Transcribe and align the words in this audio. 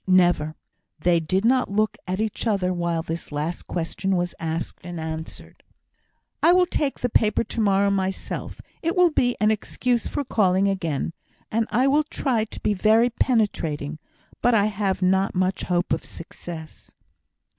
"Never!" 0.07 0.55
They 0.97 1.19
did 1.19 1.45
not 1.45 1.69
look 1.69 1.95
at 2.07 2.19
each 2.19 2.47
other 2.47 2.73
while 2.73 3.03
this 3.03 3.31
last 3.31 3.67
question 3.67 4.15
was 4.15 4.33
asked 4.39 4.79
and 4.83 4.99
answered. 4.99 5.61
"I 6.41 6.53
will 6.53 6.65
take 6.65 6.99
the 7.01 7.07
paper 7.07 7.43
to 7.43 7.61
morrow 7.61 7.91
myself; 7.91 8.59
it 8.81 8.95
will 8.95 9.11
be 9.11 9.37
an 9.39 9.51
excuse 9.51 10.07
for 10.07 10.23
calling 10.23 10.67
again, 10.67 11.13
and 11.51 11.67
I 11.69 11.85
will 11.85 12.01
try 12.03 12.45
to 12.45 12.59
be 12.61 12.73
very 12.73 13.11
penetrating; 13.11 13.99
but 14.41 14.55
I 14.55 14.65
have 14.73 15.03
not 15.03 15.35
much 15.35 15.65
hope 15.65 15.93
of 15.93 16.03
success." 16.03 16.95